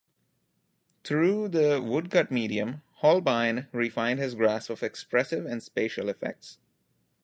[1.03, 6.57] Through the woodcut medium, Holbein refined his grasp of expressive and spatial effects.